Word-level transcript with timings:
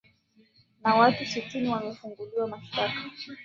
na 0.83 0.95
watu 0.95 1.25
sitini 1.25 1.69
wamefunguliwa 1.69 2.47
mashtaka 2.47 2.99